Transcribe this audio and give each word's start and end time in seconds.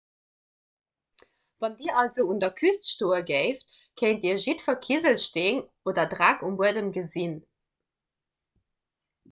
wann 1.65 1.75
dir 1.81 1.93
also 2.03 2.21
un 2.35 2.41
der 2.43 2.53
küst 2.61 2.87
stoe 2.93 3.19
géift 3.27 3.75
kéint 4.03 4.25
dir 4.25 4.41
jiddwer 4.45 4.77
kiselsteen 4.87 5.63
oder 5.93 6.09
dreck 6.17 6.45
um 6.49 6.61
buedem 6.63 6.93
gesinn 6.99 7.37